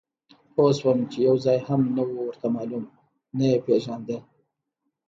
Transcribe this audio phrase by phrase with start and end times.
[0.53, 2.85] پوه شوم چې یو ځای هم نه و ورته معلوم،
[3.37, 4.17] نه یې پېژانده.